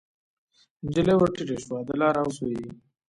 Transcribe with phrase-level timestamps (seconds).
[0.85, 2.67] نجلۍ ورټیټه شوه د لار اغزو یې